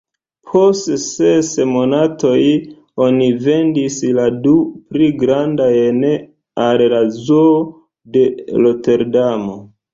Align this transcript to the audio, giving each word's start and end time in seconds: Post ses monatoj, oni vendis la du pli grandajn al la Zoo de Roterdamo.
Post 0.51 0.87
ses 1.07 1.51
monatoj, 1.73 2.39
oni 3.05 3.27
vendis 3.49 3.99
la 4.21 4.27
du 4.47 4.55
pli 4.95 5.13
grandajn 5.21 6.03
al 6.67 6.87
la 6.97 7.05
Zoo 7.23 7.55
de 8.19 8.29
Roterdamo. 8.67 9.59